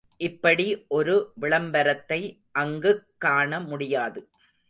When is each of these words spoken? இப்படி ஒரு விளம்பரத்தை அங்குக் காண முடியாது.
இப்படி 0.17 0.85
ஒரு 0.87 1.31
விளம்பரத்தை 1.35 2.41
அங்குக் 2.51 3.05
காண 3.17 3.59
முடியாது. 3.59 4.29